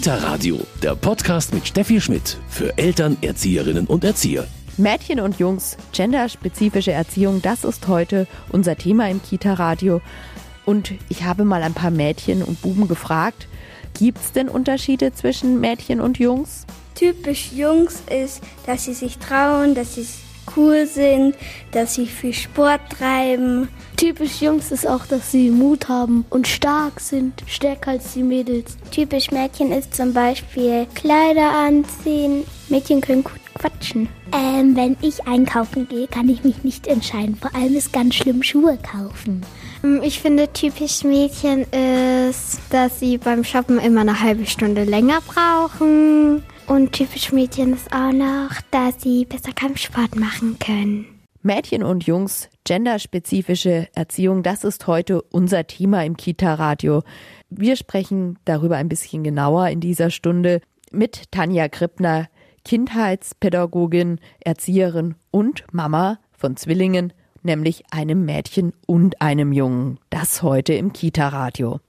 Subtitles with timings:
[0.00, 4.46] Kita Radio, der Podcast mit Steffi Schmidt für Eltern, Erzieherinnen und Erzieher.
[4.78, 10.00] Mädchen und Jungs, genderspezifische Erziehung, das ist heute unser Thema im Kita Radio.
[10.64, 13.46] Und ich habe mal ein paar Mädchen und Buben gefragt,
[13.98, 16.64] gibt es denn Unterschiede zwischen Mädchen und Jungs?
[16.94, 20.06] Typisch Jungs ist, dass sie sich trauen, dass sie
[20.56, 21.34] cool sind,
[21.72, 23.68] dass sie viel Sport treiben.
[23.96, 28.76] Typisch Jungs ist auch, dass sie Mut haben und stark sind, stärker als die Mädels.
[28.90, 32.44] Typisch Mädchen ist zum Beispiel Kleider anziehen.
[32.68, 34.08] Mädchen können gut quatschen.
[34.32, 37.36] Ähm, wenn ich einkaufen gehe, kann ich mich nicht entscheiden.
[37.36, 39.42] Vor allem ist ganz schlimm Schuhe kaufen.
[39.84, 45.20] Ähm, ich finde typisch Mädchen ist, dass sie beim Shoppen immer eine halbe Stunde länger
[45.26, 46.42] brauchen.
[46.70, 51.04] Und typisch Mädchen ist auch noch, dass sie besser Kampfsport machen können.
[51.42, 57.02] Mädchen und Jungs, genderspezifische Erziehung, das ist heute unser Thema im Kita-Radio.
[57.48, 60.60] Wir sprechen darüber ein bisschen genauer in dieser Stunde
[60.92, 62.28] mit Tanja Krippner,
[62.64, 67.12] Kindheitspädagogin, Erzieherin und Mama von Zwillingen,
[67.42, 69.98] nämlich einem Mädchen und einem Jungen.
[70.08, 71.80] Das heute im Kita-Radio.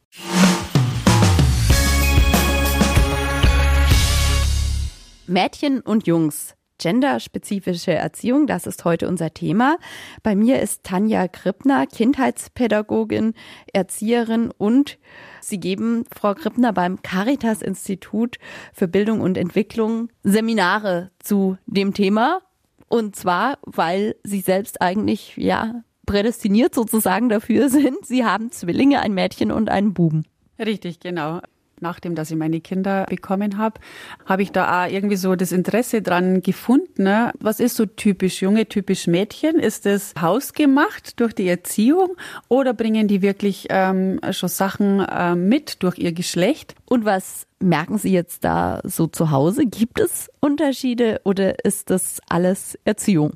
[5.31, 6.55] Mädchen und Jungs.
[6.77, 9.77] Genderspezifische Erziehung, das ist heute unser Thema.
[10.23, 13.33] Bei mir ist Tanja Krippner, Kindheitspädagogin,
[13.71, 14.97] Erzieherin und
[15.41, 18.37] Sie geben, Frau Krippner, beim Caritas-Institut
[18.73, 22.41] für Bildung und Entwicklung Seminare zu dem Thema.
[22.87, 28.05] Und zwar, weil Sie selbst eigentlich, ja, prädestiniert sozusagen dafür sind.
[28.05, 30.25] Sie haben Zwillinge, ein Mädchen und einen Buben.
[30.59, 31.41] Richtig, genau
[31.81, 33.79] nachdem, dass ich meine Kinder bekommen habe,
[34.25, 37.03] habe ich da auch irgendwie so das Interesse dran gefunden.
[37.03, 37.31] Ne?
[37.39, 39.59] Was ist so typisch Junge, typisch Mädchen?
[39.59, 42.15] Ist das hausgemacht durch die Erziehung
[42.47, 46.75] oder bringen die wirklich ähm, schon Sachen äh, mit durch ihr Geschlecht?
[46.85, 49.65] Und was merken Sie jetzt da so zu Hause?
[49.65, 53.33] Gibt es Unterschiede oder ist das alles Erziehung?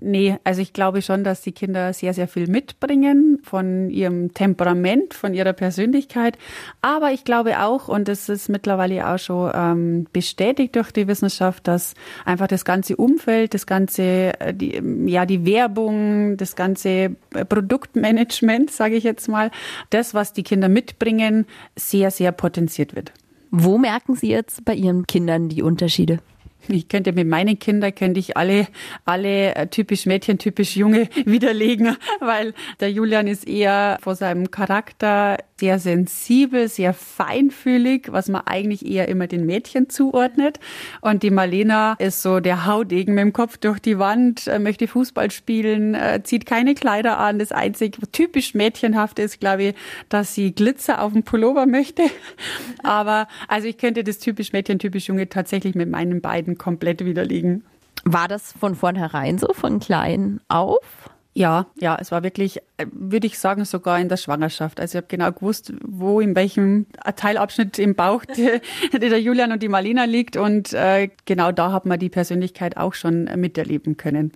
[0.00, 5.12] Nee, also ich glaube schon, dass die Kinder sehr, sehr viel mitbringen von ihrem Temperament,
[5.12, 6.38] von ihrer Persönlichkeit.
[6.82, 11.66] Aber ich glaube auch, und das ist mittlerweile auch schon ähm, bestätigt durch die Wissenschaft,
[11.66, 17.16] dass einfach das ganze Umfeld, das ganze, äh, die, ja, die Werbung, das ganze
[17.48, 19.50] Produktmanagement, sage ich jetzt mal,
[19.90, 23.12] das, was die Kinder mitbringen, sehr, sehr potenziert wird.
[23.50, 26.20] Wo merken Sie jetzt bei Ihren Kindern die Unterschiede?
[26.66, 28.66] Ich könnte mit meinen Kindern könnte ich alle,
[29.04, 35.38] alle äh, typisch Mädchen, typisch Junge widerlegen, weil der Julian ist eher vor seinem Charakter
[35.58, 40.60] sehr sensibel, sehr feinfühlig, was man eigentlich eher immer den Mädchen zuordnet.
[41.00, 44.86] Und die Marlena ist so der Haudegen mit dem Kopf durch die Wand, äh, möchte
[44.86, 47.38] Fußball spielen, äh, zieht keine Kleider an.
[47.38, 49.74] Das einzige typisch mädchenhafte ist, glaube ich,
[50.08, 52.02] dass sie Glitzer auf dem Pullover möchte.
[52.82, 57.64] Aber also ich könnte das typisch Mädchen, typisch Junge tatsächlich mit meinen beiden komplett widerlegen.
[58.04, 61.10] War das von vornherein so, von klein auf?
[61.38, 64.80] Ja, ja, es war wirklich, äh, würde ich sagen, sogar in der Schwangerschaft.
[64.80, 68.58] Also ich habe genau gewusst, wo in welchem Teilabschnitt im Bauch die,
[68.98, 70.36] der Julian und die Marlena liegt.
[70.36, 74.32] Und äh, genau da hat man die Persönlichkeit auch schon miterleben können.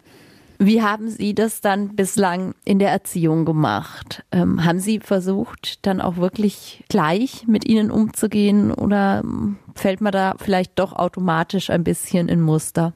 [0.60, 4.22] Wie haben Sie das dann bislang in der Erziehung gemacht?
[4.30, 10.12] Ähm, haben Sie versucht, dann auch wirklich gleich mit ihnen umzugehen oder ähm, fällt man
[10.12, 12.92] da vielleicht doch automatisch ein bisschen in Muster?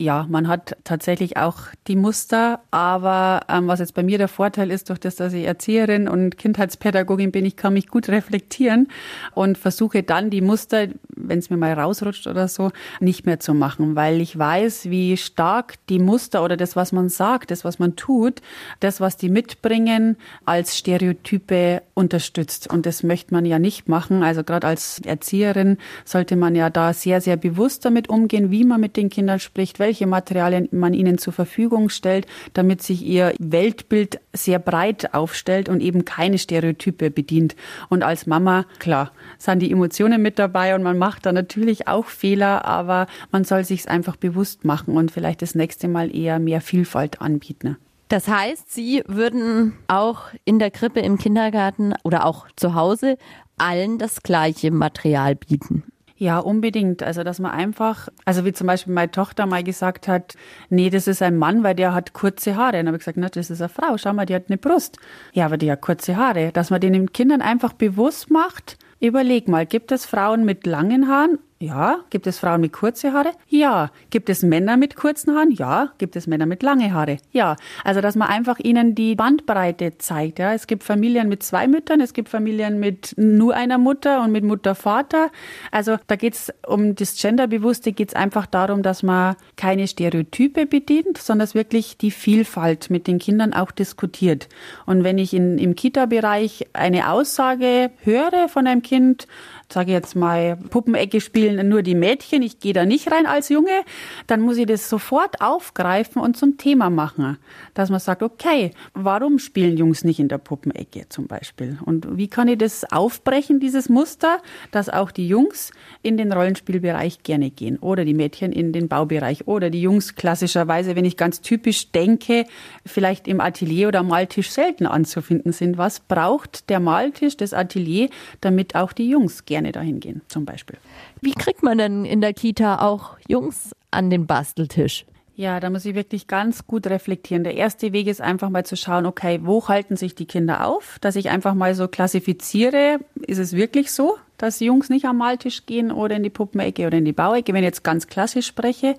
[0.00, 4.70] Ja, man hat tatsächlich auch die Muster, aber ähm, was jetzt bei mir der Vorteil
[4.70, 8.88] ist, durch das, dass ich Erzieherin und Kindheitspädagogin bin, ich kann mich gut reflektieren
[9.34, 13.52] und versuche dann die Muster, wenn es mir mal rausrutscht oder so, nicht mehr zu
[13.52, 17.78] machen, weil ich weiß, wie stark die Muster oder das, was man sagt, das, was
[17.78, 18.40] man tut,
[18.80, 20.16] das, was die mitbringen,
[20.46, 22.72] als Stereotype unterstützt.
[22.72, 24.22] Und das möchte man ja nicht machen.
[24.22, 28.80] Also gerade als Erzieherin sollte man ja da sehr, sehr bewusst damit umgehen, wie man
[28.80, 34.20] mit den Kindern spricht, welche Materialien man ihnen zur Verfügung stellt, damit sich ihr Weltbild
[34.32, 37.56] sehr breit aufstellt und eben keine Stereotype bedient.
[37.88, 42.06] Und als Mama, klar, sind die Emotionen mit dabei und man macht da natürlich auch
[42.06, 46.38] Fehler, aber man soll sich es einfach bewusst machen und vielleicht das nächste Mal eher
[46.38, 47.76] mehr Vielfalt anbieten.
[48.06, 53.18] Das heißt, Sie würden auch in der Krippe, im Kindergarten oder auch zu Hause
[53.58, 55.82] allen das gleiche Material bieten.
[56.20, 57.02] Ja, unbedingt.
[57.02, 60.34] Also, dass man einfach, also wie zum Beispiel meine Tochter mal gesagt hat,
[60.68, 62.78] nee, das ist ein Mann, weil der hat kurze Haare.
[62.78, 63.96] Und habe ich gesagt, na, das ist eine Frau.
[63.96, 64.98] Schau mal, die hat eine Brust.
[65.32, 66.52] Ja, aber die hat kurze Haare.
[66.52, 71.38] Dass man den Kindern einfach bewusst macht, überleg mal, gibt es Frauen mit langen Haaren
[71.62, 71.98] Ja.
[72.08, 73.32] Gibt es Frauen mit kurzen Haare?
[73.48, 73.90] Ja.
[74.08, 75.50] Gibt es Männer mit kurzen Haaren?
[75.50, 75.92] Ja.
[75.98, 77.18] Gibt es Männer mit lange Haare?
[77.32, 77.56] Ja.
[77.84, 80.38] Also, dass man einfach ihnen die Bandbreite zeigt.
[80.38, 80.54] Ja.
[80.54, 84.42] Es gibt Familien mit zwei Müttern, es gibt Familien mit nur einer Mutter und mit
[84.42, 85.30] Mutter, Vater.
[85.70, 90.64] Also, da geht es um das Genderbewusste, geht es einfach darum, dass man keine Stereotype
[90.64, 94.48] bedient, sondern dass wirklich die Vielfalt mit den Kindern auch diskutiert.
[94.86, 99.26] Und wenn ich in, im Kita-Bereich eine Aussage höre von einem Kind,
[99.72, 103.82] sage jetzt mal, Puppenecke spielen nur die Mädchen, ich gehe da nicht rein als Junge,
[104.26, 107.38] dann muss ich das sofort aufgreifen und zum Thema machen.
[107.74, 111.78] Dass man sagt, okay, warum spielen Jungs nicht in der Puppenecke zum Beispiel?
[111.84, 114.38] Und wie kann ich das aufbrechen, dieses Muster,
[114.70, 115.70] dass auch die Jungs
[116.02, 120.96] in den Rollenspielbereich gerne gehen oder die Mädchen in den Baubereich oder die Jungs klassischerweise,
[120.96, 122.46] wenn ich ganz typisch denke,
[122.84, 125.78] vielleicht im Atelier oder Maltisch selten anzufinden sind.
[125.78, 128.08] Was braucht der Maltisch, das Atelier,
[128.40, 130.78] damit auch die Jungs gerne gerne dahin gehen, zum Beispiel.
[131.20, 135.04] Wie kriegt man denn in der Kita auch Jungs an den Basteltisch?
[135.36, 137.44] Ja, da muss ich wirklich ganz gut reflektieren.
[137.44, 140.98] Der erste Weg ist einfach mal zu schauen, okay, wo halten sich die Kinder auf?
[141.00, 145.64] Dass ich einfach mal so klassifiziere, ist es wirklich so, dass Jungs nicht am Maltisch
[145.66, 148.94] gehen oder in die Puppenecke oder in die Bauecke, wenn ich jetzt ganz klassisch spreche.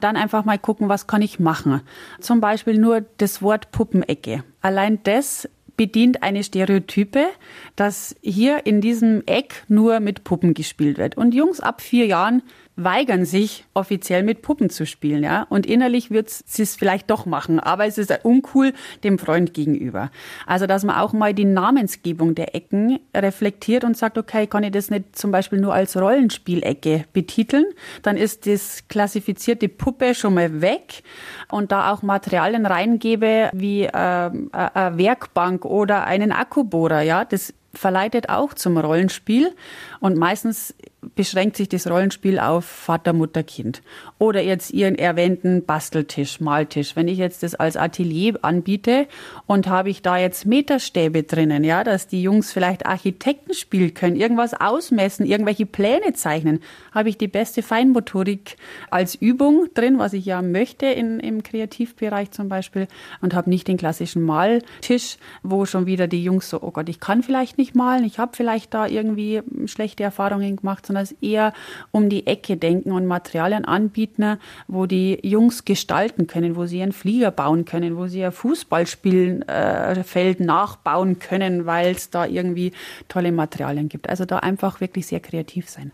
[0.00, 1.80] Dann einfach mal gucken, was kann ich machen?
[2.20, 4.44] Zum Beispiel nur das Wort Puppenecke.
[4.60, 5.48] Allein das
[5.80, 7.28] bedient eine Stereotype,
[7.74, 11.16] dass hier in diesem Eck nur mit Puppen gespielt wird.
[11.16, 12.42] Und Jungs ab vier Jahren
[12.84, 15.46] weigern sich, offiziell mit Puppen zu spielen, ja.
[15.48, 18.72] Und innerlich wird sie es vielleicht doch machen, aber es ist uncool
[19.04, 20.10] dem Freund gegenüber.
[20.46, 24.72] Also, dass man auch mal die Namensgebung der Ecken reflektiert und sagt, okay, kann ich
[24.72, 27.66] das nicht zum Beispiel nur als Rollenspielecke betiteln?
[28.02, 31.02] Dann ist das klassifizierte Puppe schon mal weg
[31.50, 38.28] und da auch Materialien reingebe wie äh, eine Werkbank oder einen Akkubohrer, ja, das verleitet
[38.28, 39.54] auch zum Rollenspiel
[40.00, 40.74] und meistens
[41.14, 43.82] beschränkt sich das Rollenspiel auf Vater, Mutter, Kind.
[44.18, 46.94] Oder jetzt Ihren erwähnten Basteltisch, Maltisch.
[46.94, 49.06] Wenn ich jetzt das als Atelier anbiete
[49.46, 54.16] und habe ich da jetzt Meterstäbe drinnen, ja, dass die Jungs vielleicht Architekten spielen können,
[54.16, 56.60] irgendwas ausmessen, irgendwelche Pläne zeichnen,
[56.92, 58.56] habe ich die beste Feinmotorik
[58.90, 62.88] als Übung drin, was ich ja möchte in, im Kreativbereich zum Beispiel
[63.22, 67.00] und habe nicht den klassischen Maltisch, wo schon wieder die Jungs so, oh Gott, ich
[67.00, 71.52] kann vielleicht nicht malen, ich habe vielleicht da irgendwie schlechte Erfahrungen gemacht, sondern es eher
[71.92, 76.90] um die Ecke denken und Materialien anbieten, wo die Jungs gestalten können, wo sie einen
[76.90, 82.72] Flieger bauen können, wo sie ein Fußballspielfeld äh, nachbauen können, weil es da irgendwie
[83.06, 84.08] tolle Materialien gibt.
[84.08, 85.92] Also da einfach wirklich sehr kreativ sein.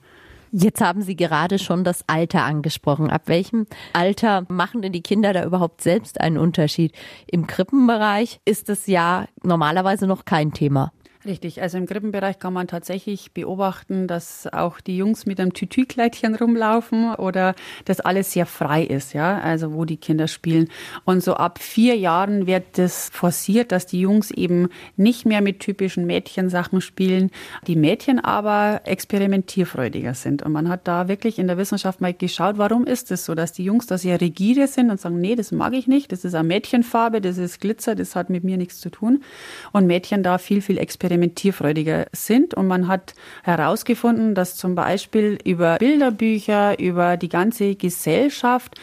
[0.51, 3.11] Jetzt haben Sie gerade schon das Alter angesprochen.
[3.11, 6.95] Ab welchem Alter machen denn die Kinder da überhaupt selbst einen Unterschied?
[7.27, 10.93] Im Krippenbereich ist es ja normalerweise noch kein Thema.
[11.27, 16.37] Richtig, also im Krippenbereich kann man tatsächlich beobachten, dass auch die Jungs mit einem Tütükleidchen
[16.37, 20.69] rumlaufen oder dass alles sehr frei ist, ja, also wo die Kinder spielen.
[21.05, 25.59] Und so ab vier Jahren wird das forciert, dass die Jungs eben nicht mehr mit
[25.59, 27.33] typischen Mädchensachen spielen,
[27.67, 30.45] die Mädchen aber experimentierfreudiger sind.
[30.45, 33.53] Und man hat da wirklich in der Wissenschaft mal geschaut, warum ist es so, dass
[33.53, 36.37] die Jungs da sehr rigide sind und sagen, nee, das mag ich nicht, das ist
[36.37, 39.25] eine Mädchenfarbe, das ist Glitzer, das hat mit mir nichts zu tun.
[39.73, 42.55] Und Mädchen da viel, viel experimentieren experimentierfreudiger sind.
[42.55, 48.75] Und man hat herausgefunden, dass zum Beispiel über Bilderbücher, über die ganze Gesellschaft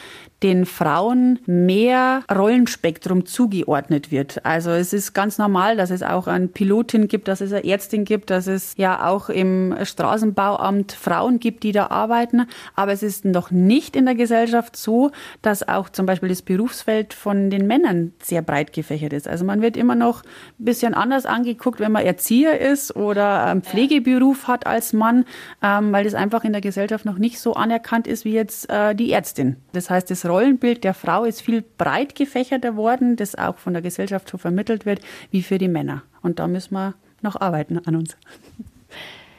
[0.43, 4.45] den Frauen mehr Rollenspektrum zugeordnet wird.
[4.45, 8.03] Also es ist ganz normal, dass es auch eine Pilotin gibt, dass es eine Ärztin
[8.03, 12.47] gibt, dass es ja auch im Straßenbauamt Frauen gibt, die da arbeiten.
[12.75, 17.13] Aber es ist noch nicht in der Gesellschaft so, dass auch zum Beispiel das Berufsfeld
[17.13, 19.27] von den Männern sehr breit gefächert ist.
[19.27, 23.61] Also man wird immer noch ein bisschen anders angeguckt, wenn man Erzieher ist oder einen
[23.61, 25.25] Pflegeberuf hat als Mann,
[25.61, 28.93] ähm, weil das einfach in der Gesellschaft noch nicht so anerkannt ist wie jetzt äh,
[28.93, 29.55] die Ärztin.
[29.71, 33.83] Das heißt, das Rollenbild der Frau ist viel breit gefächerter worden, das auch von der
[33.83, 34.99] Gesellschaft so vermittelt wird,
[35.29, 36.01] wie für die Männer.
[36.23, 38.17] Und da müssen wir noch arbeiten an uns.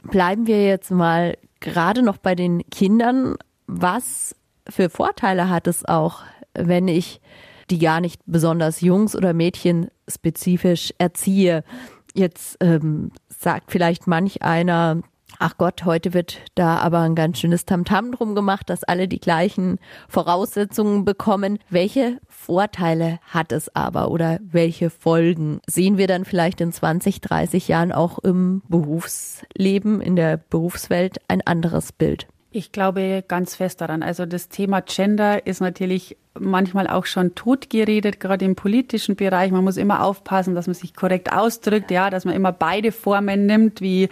[0.05, 3.37] Bleiben wir jetzt mal gerade noch bei den Kindern.
[3.67, 4.37] Was
[4.69, 6.23] für Vorteile hat es auch,
[6.55, 7.21] wenn ich
[7.71, 11.65] die gar nicht besonders Jungs- oder Mädchen spezifisch erziehe?
[12.15, 15.01] Jetzt ähm, sagt vielleicht manch einer,
[15.39, 19.19] Ach Gott, heute wird da aber ein ganz schönes Tamtam drum gemacht, dass alle die
[19.19, 21.59] gleichen Voraussetzungen bekommen.
[21.71, 27.69] Welche Vorteile hat es aber oder welche Folgen sehen wir dann vielleicht in 20, 30
[27.69, 32.29] Jahren auch im Berufsleben, in der Berufswelt ein anderes Bild?
[32.57, 34.05] Ich glaube ganz fest daran.
[34.05, 39.51] Also das Thema Gender ist natürlich manchmal auch schon totgeredet, gerade im politischen Bereich.
[39.51, 43.47] Man muss immer aufpassen, dass man sich korrekt ausdrückt, ja, dass man immer beide Formen
[43.47, 44.09] nimmt, wie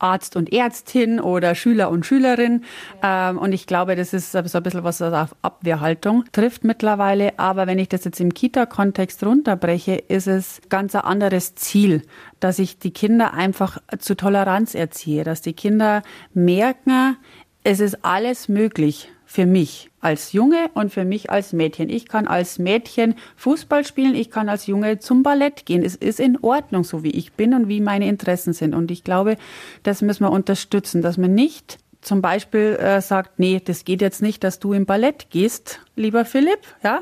[0.00, 2.64] Arzt und Ärztin oder Schüler und Schülerin.
[3.00, 7.38] Ähm, und ich glaube, das ist so ein bisschen was auf Abwehrhaltung trifft mittlerweile.
[7.38, 12.02] Aber wenn ich das jetzt im Kita-Kontext runterbreche, ist es ganz ein anderes Ziel,
[12.40, 16.02] dass ich die Kinder einfach zu Toleranz erziehe, dass die Kinder
[16.34, 17.16] merken,
[17.64, 21.88] es ist alles möglich für mich als Junge und für mich als Mädchen.
[21.88, 25.82] Ich kann als Mädchen Fußball spielen, ich kann als Junge zum Ballett gehen.
[25.82, 28.74] Es ist in Ordnung, so wie ich bin und wie meine Interessen sind.
[28.74, 29.36] Und ich glaube,
[29.82, 34.20] das müssen wir unterstützen, dass man nicht zum Beispiel äh, sagt, nee, das geht jetzt
[34.20, 37.00] nicht, dass du im Ballett gehst, lieber Philipp, ja,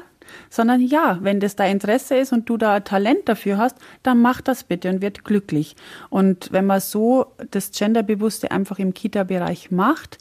[0.50, 4.40] sondern ja, wenn das dein Interesse ist und du da Talent dafür hast, dann mach
[4.40, 5.76] das bitte und wird glücklich.
[6.10, 10.18] Und wenn man so das Genderbewusste einfach im Kita-Bereich macht,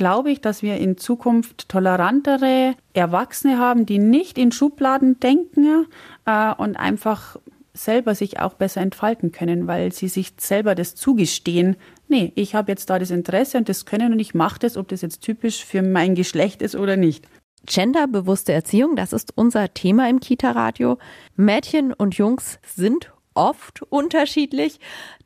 [0.00, 5.84] glaube ich, dass wir in Zukunft tolerantere Erwachsene haben, die nicht in Schubladen denken
[6.24, 7.36] äh, und einfach
[7.74, 11.76] selber sich auch besser entfalten können, weil sie sich selber das zugestehen.
[12.08, 14.88] Nee, ich habe jetzt da das Interesse und das Können und ich mache das, ob
[14.88, 17.28] das jetzt typisch für mein Geschlecht ist oder nicht.
[17.66, 20.96] Genderbewusste Erziehung, das ist unser Thema im Kita-Radio.
[21.36, 24.80] Mädchen und Jungs sind oft unterschiedlich.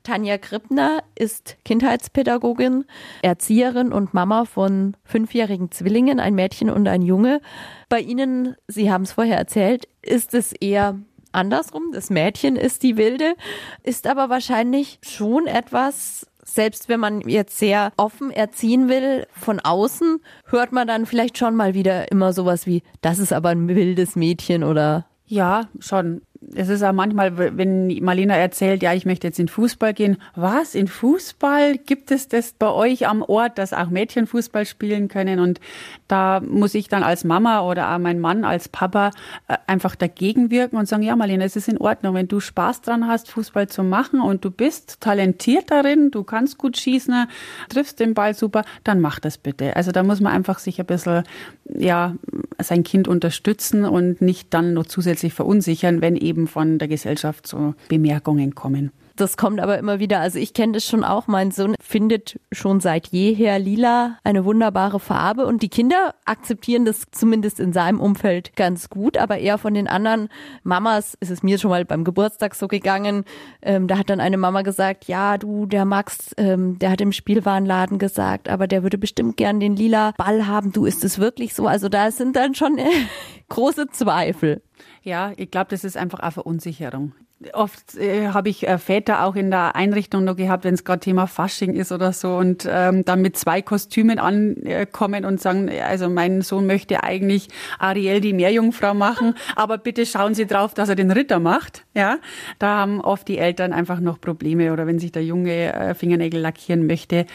[0.04, 2.84] Tanja Krippner ist Kindheitspädagogin,
[3.23, 7.40] Erzieherin und Mama von fünfjährigen Zwillingen, ein Mädchen und ein Junge.
[7.88, 11.00] Bei Ihnen, Sie haben es vorher erzählt, ist es eher
[11.32, 11.90] andersrum.
[11.92, 13.34] Das Mädchen ist die Wilde,
[13.82, 20.20] ist aber wahrscheinlich schon etwas, selbst wenn man jetzt sehr offen erziehen will, von außen
[20.46, 24.16] hört man dann vielleicht schon mal wieder immer sowas wie, das ist aber ein wildes
[24.16, 26.20] Mädchen oder ja, schon
[26.54, 30.18] es ist auch manchmal, wenn Marlena erzählt, ja, ich möchte jetzt in Fußball gehen.
[30.34, 30.75] Was?
[30.75, 31.78] In Fußball?
[31.78, 35.40] Gibt es das bei euch am Ort, dass auch Mädchen Fußball spielen können?
[35.40, 35.61] Und
[36.08, 39.11] da muss ich dann als Mama oder auch mein Mann als Papa
[39.49, 42.82] äh, einfach dagegen wirken und sagen, ja, Marlena, es ist in Ordnung, wenn du Spaß
[42.82, 47.26] dran hast, Fußball zu machen und du bist talentiert darin, du kannst gut schießen,
[47.68, 49.75] triffst den Ball super, dann mach das bitte.
[49.76, 51.25] Also da muss man einfach sich ein bisschen,
[51.68, 52.14] ja,
[52.61, 57.46] sein Kind unterstützen und nicht dann noch zusätzlich verunsichern, wenn eben eben von der Gesellschaft
[57.46, 58.92] so Bemerkungen kommen.
[59.16, 60.18] Das kommt aber immer wieder.
[60.18, 61.28] Also ich kenne das schon auch.
[61.28, 67.04] Mein Sohn findet schon seit jeher lila eine wunderbare Farbe und die Kinder akzeptieren das
[67.12, 69.16] zumindest in seinem Umfeld ganz gut.
[69.16, 70.30] Aber eher von den anderen
[70.64, 73.24] Mamas ist es mir schon mal beim Geburtstag so gegangen.
[73.62, 77.12] Ähm, da hat dann eine Mama gesagt, ja, du, der Max, ähm, der hat im
[77.12, 80.72] Spielwarenladen gesagt, aber der würde bestimmt gern den lila Ball haben.
[80.72, 81.68] Du, ist es wirklich so?
[81.68, 82.88] Also da sind dann schon äh,
[83.48, 84.60] große Zweifel.
[85.04, 87.12] Ja, ich glaube, das ist einfach eine Verunsicherung.
[87.52, 91.00] Oft äh, habe ich äh, Väter auch in der Einrichtung noch gehabt, wenn es gerade
[91.00, 96.08] Thema Fasching ist oder so und ähm, dann mit zwei Kostümen ankommen und sagen, also
[96.08, 100.94] mein Sohn möchte eigentlich Ariel die Meerjungfrau machen, aber bitte schauen Sie drauf, dass er
[100.94, 101.84] den Ritter macht.
[101.92, 102.16] Ja,
[102.58, 106.40] da haben oft die Eltern einfach noch Probleme oder wenn sich der Junge äh, Fingernägel
[106.40, 107.26] lackieren möchte.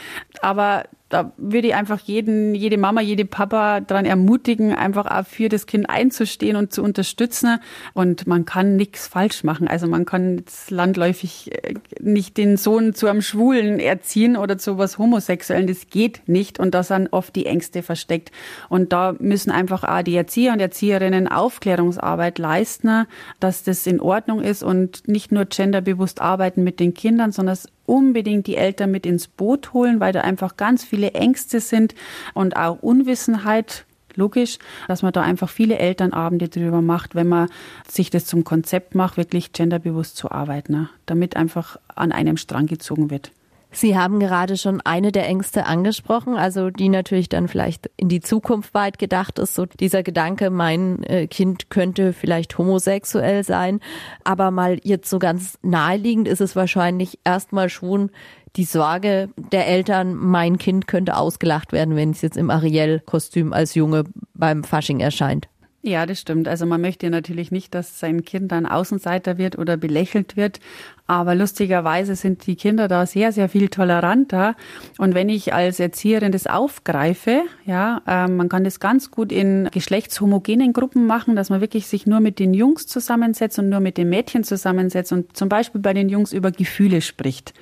[0.41, 5.49] Aber da würde ich einfach jeden, jede Mama, jede Papa daran ermutigen, einfach auch für
[5.49, 7.59] das Kind einzustehen und zu unterstützen.
[7.95, 9.67] Und man kann nichts falsch machen.
[9.67, 14.77] Also man kann jetzt landläufig äh, nicht den Sohn zu einem Schwulen erziehen oder zu
[14.77, 15.65] was Homosexuellen.
[15.65, 16.59] Das geht nicht.
[16.59, 18.31] Und da sind oft die Ängste versteckt.
[18.69, 23.07] Und da müssen einfach auch die Erzieher und Erzieherinnen Aufklärungsarbeit leisten,
[23.39, 27.57] dass das in Ordnung ist und nicht nur genderbewusst arbeiten mit den Kindern, sondern
[27.89, 31.96] unbedingt die Eltern mit ins Boot holen, weil da einfach ganz viele Ängste sind
[32.34, 37.50] und auch Unwissenheit logisch, dass man da einfach viele Elternabende drüber macht, wenn man
[37.88, 40.89] sich das zum Konzept macht, wirklich genderbewusst zu arbeiten, ne?
[41.05, 43.31] damit einfach an einem Strang gezogen wird.
[43.71, 48.19] Sie haben gerade schon eine der Ängste angesprochen, also die natürlich dann vielleicht in die
[48.19, 53.79] Zukunft weit gedacht ist, so dieser Gedanke, mein äh, Kind könnte vielleicht homosexuell sein,
[54.23, 58.09] aber mal jetzt so ganz naheliegend ist es wahrscheinlich erstmal schon
[58.55, 63.75] die Sorge der Eltern, mein Kind könnte ausgelacht werden, wenn es jetzt im Ariel-Kostüm als
[63.75, 65.47] Junge beim Fasching erscheint.
[65.81, 66.50] Ja, das stimmt.
[66.50, 70.59] Also man möchte natürlich nicht, dass sein Kind dann Außenseiter wird oder belächelt wird.
[71.07, 74.55] Aber lustigerweise sind die Kinder da sehr, sehr viel toleranter.
[75.00, 79.69] Und wenn ich als Erzieherin das aufgreife, ja, äh, man kann das ganz gut in
[79.71, 83.98] geschlechtshomogenen Gruppen machen, dass man wirklich sich nur mit den Jungs zusammensetzt und nur mit
[83.98, 87.55] den Mädchen zusammensetzt und zum Beispiel bei den Jungs über Gefühle spricht.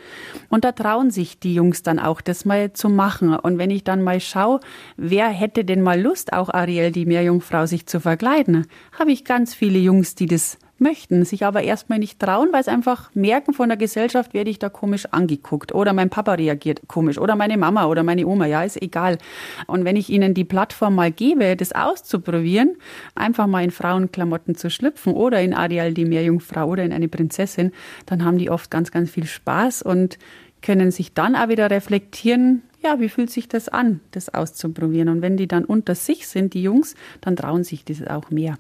[0.50, 3.33] Und da trauen sich die Jungs dann auch, das mal zu machen.
[3.33, 4.59] Und wenn ich dann mal schaue,
[4.97, 8.65] wer hätte denn mal Lust, auch Ariel, die Meerjungfrau, sich zu verkleiden,
[8.97, 12.71] habe ich ganz viele Jungs, die das möchten, sich aber erstmal nicht trauen, weil sie
[12.71, 17.17] einfach merken, von der Gesellschaft werde ich da komisch angeguckt oder mein Papa reagiert komisch
[17.17, 19.17] oder meine Mama oder meine Oma, ja, ist egal.
[19.65, 22.75] Und wenn ich ihnen die Plattform mal gebe, das auszuprobieren,
[23.15, 27.71] einfach mal in Frauenklamotten zu schlüpfen oder in Ariel die Meerjungfrau oder in eine Prinzessin,
[28.05, 30.17] dann haben die oft ganz, ganz viel Spaß und
[30.61, 35.09] können sich dann auch wieder reflektieren, ja, wie fühlt sich das an, das auszuprobieren?
[35.09, 38.57] Und wenn die dann unter sich sind, die Jungs, dann trauen sich das auch mehr.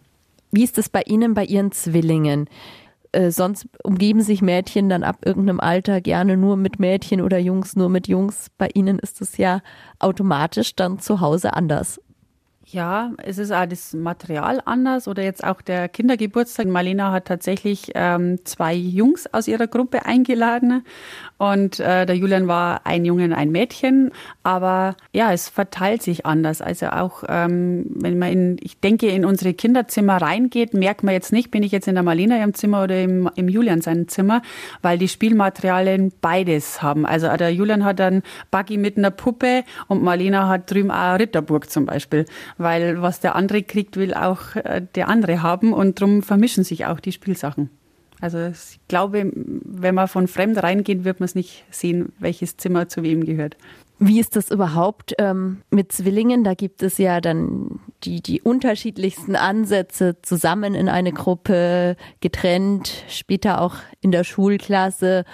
[0.51, 2.49] Wie ist es bei Ihnen, bei Ihren Zwillingen?
[3.11, 7.75] Äh, sonst umgeben sich Mädchen dann ab irgendeinem Alter gerne nur mit Mädchen oder Jungs
[7.75, 8.47] nur mit Jungs.
[8.57, 9.61] Bei Ihnen ist es ja
[9.99, 11.99] automatisch dann zu Hause anders.
[12.69, 16.67] Ja, es ist auch das Material anders oder jetzt auch der Kindergeburtstag.
[16.67, 20.83] Marlena hat tatsächlich ähm, zwei Jungs aus ihrer Gruppe eingeladen
[21.37, 24.11] und äh, der Julian war ein Junge und ein Mädchen.
[24.43, 26.61] Aber ja, es verteilt sich anders.
[26.61, 31.31] Also auch ähm, wenn man in, ich denke, in unsere Kinderzimmer reingeht, merkt man jetzt
[31.31, 34.41] nicht, bin ich jetzt in der Marlena im Zimmer oder im, im Julian seinem Zimmer,
[34.81, 37.05] weil die Spielmaterialien beides haben.
[37.05, 41.69] Also der Julian hat einen Buggy mit einer Puppe und Marlena hat drüben auch Ritterburg
[41.69, 42.25] zum Beispiel
[42.57, 46.85] weil was der andere kriegt, will auch äh, der andere haben und darum vermischen sich
[46.85, 47.69] auch die Spielsachen.
[48.19, 52.89] Also ich glaube, wenn man von fremd reingeht, wird man es nicht sehen, welches Zimmer
[52.89, 53.57] zu wem gehört.
[53.99, 56.43] Wie ist das überhaupt ähm, mit Zwillingen?
[56.43, 63.59] Da gibt es ja dann die, die unterschiedlichsten Ansätze zusammen in eine Gruppe, getrennt, später
[63.59, 65.25] auch in der Schulklasse.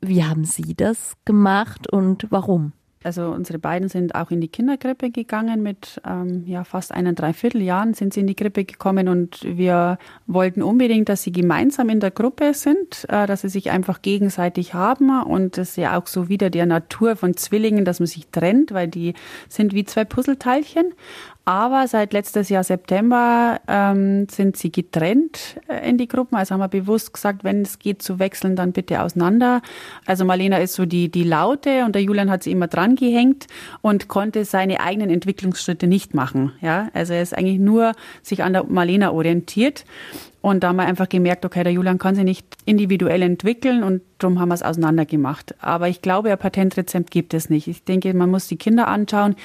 [0.00, 2.72] Wie haben Sie das gemacht und warum?
[3.04, 5.62] Also unsere beiden sind auch in die Kinderkrippe gegangen.
[5.62, 10.62] Mit ähm, ja, fast einen Dreivierteljahren sind sie in die Krippe gekommen und wir wollten
[10.62, 15.22] unbedingt, dass sie gemeinsam in der Gruppe sind, äh, dass sie sich einfach gegenseitig haben
[15.22, 18.72] und das ist ja auch so wieder der Natur von Zwillingen, dass man sich trennt,
[18.72, 19.14] weil die
[19.48, 20.92] sind wie zwei Puzzleteilchen.
[21.44, 26.36] Aber seit letztes Jahr September ähm, sind sie getrennt äh, in die Gruppen.
[26.36, 29.60] Also haben wir bewusst gesagt, wenn es geht zu wechseln, dann bitte auseinander.
[30.06, 33.48] Also Marlena ist so die, die Laute und der Julian hat sie immer dran gehängt
[33.80, 36.52] und konnte seine eigenen Entwicklungsschritte nicht machen.
[36.60, 39.84] Ja, also er ist eigentlich nur sich an der Marlena orientiert.
[40.42, 44.02] Und da haben wir einfach gemerkt, okay, der Julian kann sich nicht individuell entwickeln und
[44.18, 45.54] darum haben wir es auseinandergemacht.
[45.60, 47.68] Aber ich glaube, ein Patentrezept gibt es nicht.
[47.68, 49.36] Ich denke, man muss die Kinder anschauen.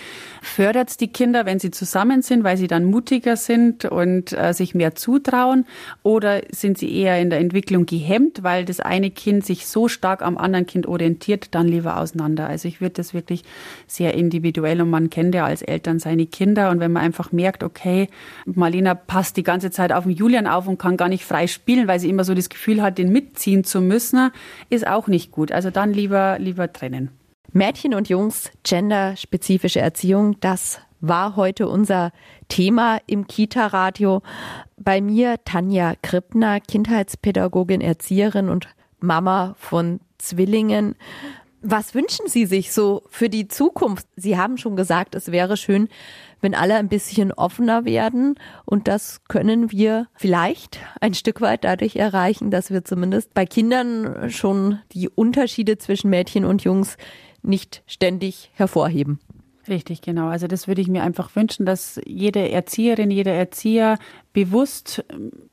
[0.42, 4.54] Fördert es die Kinder, wenn sie zusammen sind, weil sie dann mutiger sind und äh,
[4.54, 5.66] sich mehr zutrauen?
[6.02, 10.24] Oder sind sie eher in der Entwicklung gehemmt, weil das eine Kind sich so stark
[10.24, 12.48] am anderen Kind orientiert, dann lieber auseinander?
[12.48, 13.44] Also ich würde das wirklich
[13.86, 17.64] sehr individuell und man kennt ja als Eltern seine Kinder und wenn man einfach merkt,
[17.64, 18.10] okay,
[18.46, 21.48] Marlena passt die ganze Zeit auf den Julian auf und kann kann gar nicht frei
[21.48, 24.32] spielen, weil sie immer so das Gefühl hat, den mitziehen zu müssen,
[24.70, 25.52] ist auch nicht gut.
[25.52, 27.10] Also dann lieber, lieber trennen.
[27.52, 32.12] Mädchen und Jungs, genderspezifische Erziehung, das war heute unser
[32.48, 34.22] Thema im Kita-Radio.
[34.78, 38.70] Bei mir Tanja Krippner, Kindheitspädagogin, Erzieherin und
[39.00, 40.96] Mama von Zwillingen.
[41.62, 44.08] Was wünschen Sie sich so für die Zukunft?
[44.16, 45.90] Sie haben schon gesagt, es wäre schön,
[46.40, 48.36] wenn alle ein bisschen offener werden.
[48.66, 54.30] Und das können wir vielleicht ein Stück weit dadurch erreichen, dass wir zumindest bei Kindern
[54.30, 56.98] schon die Unterschiede zwischen Mädchen und Jungs
[57.42, 59.20] nicht ständig hervorheben.
[59.68, 60.28] Richtig, genau.
[60.28, 63.98] Also das würde ich mir einfach wünschen, dass jede Erzieherin, jeder Erzieher
[64.32, 65.04] bewusst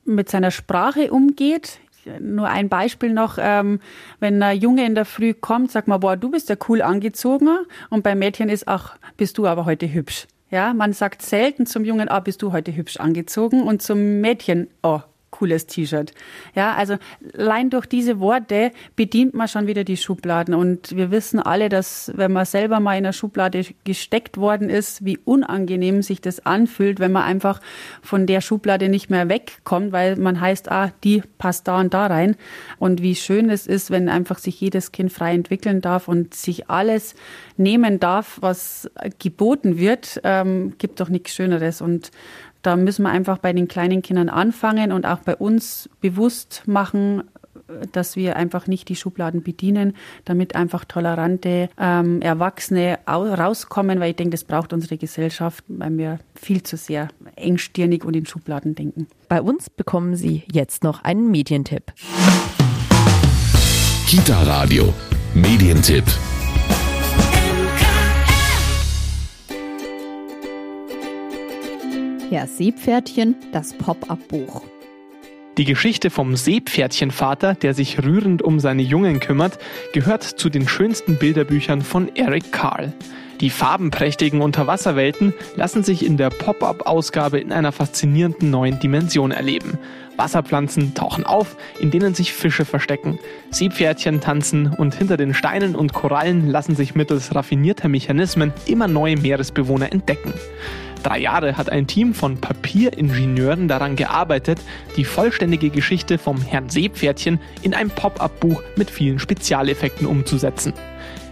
[0.04, 1.80] mit seiner Sprache umgeht.
[2.20, 3.80] Nur ein Beispiel noch, ähm,
[4.20, 7.48] wenn ein Junge in der Früh kommt, sagt man, boah, du bist ja cool angezogen
[7.90, 10.26] und beim Mädchen ist, ach, bist du aber heute hübsch.
[10.50, 14.68] Ja, man sagt selten zum Jungen, ah, bist du heute hübsch angezogen und zum Mädchen,
[14.82, 15.00] oh,
[15.34, 16.12] cooles T-Shirt.
[16.54, 16.96] Ja, also
[17.36, 20.54] allein durch diese Worte bedient man schon wieder die Schubladen.
[20.54, 25.04] Und wir wissen alle, dass wenn man selber mal in einer Schublade gesteckt worden ist,
[25.04, 27.60] wie unangenehm sich das anfühlt, wenn man einfach
[28.00, 32.06] von der Schublade nicht mehr wegkommt, weil man heißt, ah, die passt da und da
[32.06, 32.36] rein.
[32.78, 36.70] Und wie schön es ist, wenn einfach sich jedes Kind frei entwickeln darf und sich
[36.70, 37.16] alles
[37.56, 41.80] nehmen darf, was geboten wird, ähm, gibt doch nichts Schöneres.
[41.80, 42.12] Und
[42.64, 47.22] da müssen wir einfach bei den kleinen Kindern anfangen und auch bei uns bewusst machen,
[47.92, 54.16] dass wir einfach nicht die Schubladen bedienen, damit einfach tolerante ähm, Erwachsene rauskommen, weil ich
[54.16, 59.06] denke, das braucht unsere Gesellschaft, weil wir viel zu sehr engstirnig und in Schubladen denken.
[59.28, 61.92] Bei uns bekommen Sie jetzt noch einen Medientipp.
[64.06, 64.92] Kita Radio,
[65.34, 66.04] Medientipp.
[72.34, 74.62] Herr Seepferdchen, das Pop-up-Buch.
[75.56, 79.56] Die Geschichte vom Seepferdchenvater, der sich rührend um seine Jungen kümmert,
[79.92, 82.92] gehört zu den schönsten Bilderbüchern von Eric Carl.
[83.40, 89.78] Die farbenprächtigen Unterwasserwelten lassen sich in der Pop-up-Ausgabe in einer faszinierenden neuen Dimension erleben.
[90.16, 93.20] Wasserpflanzen tauchen auf, in denen sich Fische verstecken.
[93.50, 99.16] Seepferdchen tanzen und hinter den Steinen und Korallen lassen sich mittels raffinierter Mechanismen immer neue
[99.16, 100.34] Meeresbewohner entdecken.
[101.04, 104.58] Drei Jahre hat ein Team von Papieringenieuren daran gearbeitet,
[104.96, 110.72] die vollständige Geschichte vom Herrn Seepferdchen in ein Pop-up-Buch mit vielen Spezialeffekten umzusetzen.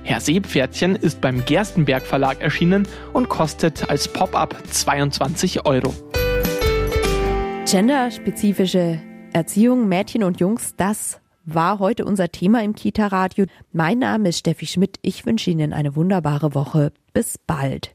[0.05, 5.95] Herr Seepferdchen ist beim Gerstenberg Verlag erschienen und kostet als Pop-up 22 Euro.
[7.65, 9.01] Genderspezifische
[9.33, 13.47] Erziehung, Mädchen und Jungs, das war heute unser Thema im Kita-Radio.
[13.73, 14.99] Mein Name ist Steffi Schmidt.
[15.01, 16.93] Ich wünsche Ihnen eine wunderbare Woche.
[17.15, 17.95] Bis bald.